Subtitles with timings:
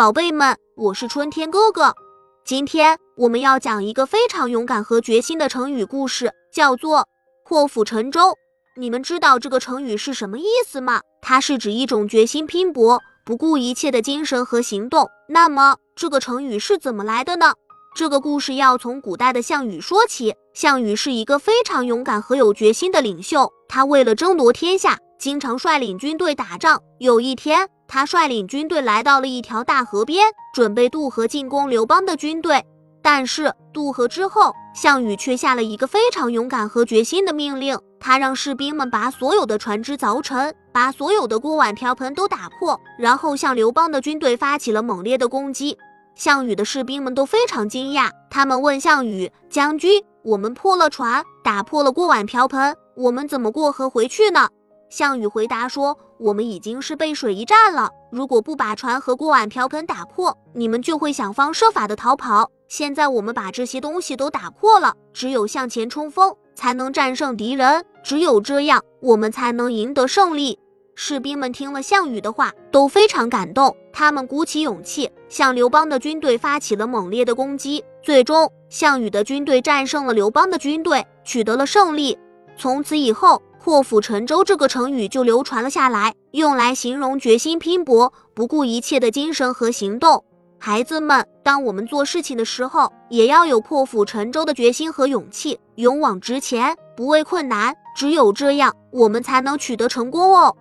[0.00, 1.94] 宝贝们，我是春天哥哥。
[2.42, 7.06] 今天我们要讲一个非常勇敢和决心的成语故事，叫做
[7.44, 8.34] “破釜沉舟”。
[8.80, 11.02] 你们知道这个成语是什么意思吗？
[11.20, 15.06] 它是指一种决心拼搏、不顾一切的精神和行动。
[15.28, 17.52] 那么，这个成语是怎么来的呢？
[17.94, 20.34] 这个故事要从古代的项羽说起。
[20.54, 26.80] 项羽是一个非常勇敢和有决心的领袖，他为了争夺天下，经常率领军队打仗。
[26.98, 30.24] 有一天，他率领军队来到了一条大河边，
[30.54, 32.64] 准备渡河进攻刘邦的军队。
[33.02, 45.76] 但是渡河之后，项羽却下了一个非常勇敢和决心的命令，他让士兵们把所有的船只凿沉，把所有的锅碗瓢盆都打破，然后向刘邦的军队发起了猛烈的攻击。
[46.14, 54.48] 项羽的士兵们都非常惊讶，他们问项羽将军：“我们破了船，打破了锅碗瓢盆，我们怎么过河回去呢？”
[54.90, 62.50] 项羽回答说：“我们已经是背水一战了，如果不把船和锅碗瓢盆打破，你们就会想方设法的逃跑。
[62.66, 70.58] 现在我们把这些东西都打破了，只有向前冲锋，才能战胜敌人，只有这样，我们才能赢得胜利。”
[70.96, 73.74] 士兵们听了项羽的话，都非常感动。
[73.92, 77.82] 他们鼓起勇气，向刘邦的军队发起了猛烈的攻击。
[78.02, 82.18] 最终，项羽的军队战胜了刘邦的军队，取得了胜利。
[82.58, 90.24] 从此以后，“破釜沉舟”这个成语就流传了下来，用来形容决心拼搏、不顾一切的精神和行动。
[90.58, 97.74] 孩子们，当我们做事情的时候，也要有破釜沉舟的决心和勇气，勇往直前，不畏困难。
[97.94, 100.56] 只有这样，我们才能取得成功哦。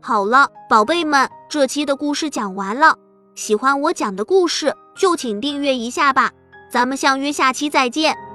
[0.00, 2.94] 好了，宝贝们，这期的故事讲完了。
[3.34, 6.30] 喜欢我讲的故事，就请订阅一下吧。
[6.70, 8.27] 咱们相约下期再见。